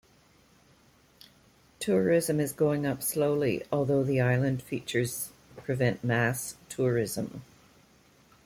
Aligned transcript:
Tourism 1.79 2.39
is 2.39 2.53
going 2.53 2.87
up 2.87 3.03
slowly, 3.03 3.63
although 3.71 4.03
the 4.03 4.19
island 4.19 4.63
features 4.63 5.29
prevent 5.57 6.03
mass 6.03 6.55
tourism. 6.69 7.43